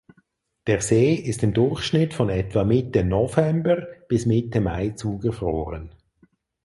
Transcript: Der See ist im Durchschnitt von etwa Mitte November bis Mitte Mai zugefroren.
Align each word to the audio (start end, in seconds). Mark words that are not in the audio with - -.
Der 0.65 0.81
See 0.81 1.13
ist 1.13 1.43
im 1.43 1.53
Durchschnitt 1.53 2.15
von 2.15 2.29
etwa 2.29 2.63
Mitte 2.63 3.03
November 3.03 3.85
bis 4.09 4.25
Mitte 4.25 4.59
Mai 4.59 4.89
zugefroren. 4.95 5.93